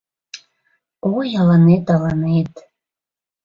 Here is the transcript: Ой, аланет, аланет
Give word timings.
Ой, 1.15 1.27
аланет, 1.39 1.85
аланет 1.95 2.51